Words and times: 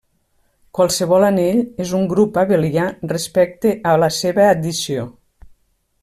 Qualsevol 0.77 1.25
anell 1.27 1.59
és 1.85 1.91
un 1.99 2.07
grup 2.15 2.39
abelià 2.45 2.87
respecte 3.13 3.73
a 3.93 3.95
la 4.05 4.09
seva 4.21 4.47
addició. 4.55 5.05